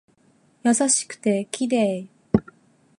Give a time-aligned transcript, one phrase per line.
[0.63, 2.07] 優しくて綺麗